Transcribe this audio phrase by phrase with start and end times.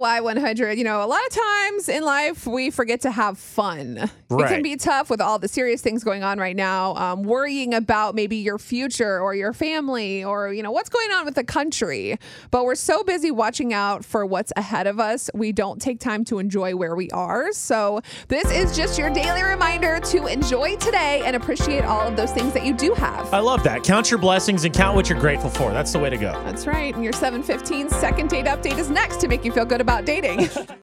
[0.00, 4.08] Y100, you know, a lot of times in life we forget to have fun.
[4.30, 7.74] It can be tough with all the serious things going on right now, um, worrying
[7.74, 11.42] about maybe your future or your family or, you know, what's going on with the
[11.42, 12.16] country.
[12.52, 16.24] But we're so busy watching out for what's ahead of us, we don't take time
[16.26, 17.52] to enjoy where we are.
[17.52, 22.30] So, this is just your daily reminder to enjoy today and appreciate all of those
[22.30, 23.34] things that you do have.
[23.34, 23.82] I love that.
[23.82, 25.72] Count your blessings and count what you're grateful for.
[25.72, 26.32] That's the way to go.
[26.44, 26.94] That's right.
[26.94, 30.50] And your 715 second date update is next to make you feel good about dating.